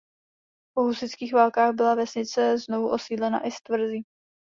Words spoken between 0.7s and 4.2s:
Po husitských válkách byla vesnice znovu osídlena i s tvrzí.